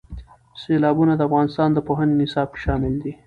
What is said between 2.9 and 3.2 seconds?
دي.